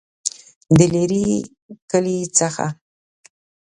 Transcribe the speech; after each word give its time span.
دلیري 0.77 1.25
کلي 1.91 2.17
څخه 2.37 2.65